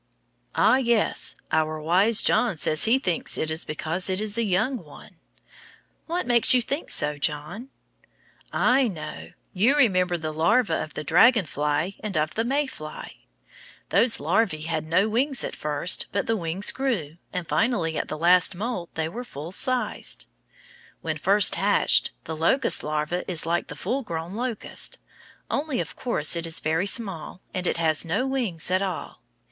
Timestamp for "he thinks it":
2.85-3.51